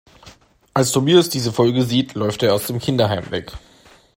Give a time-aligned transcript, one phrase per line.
[0.73, 3.51] Als Tobias diese Folge sieht, läuft er aus dem Kinderheim weg.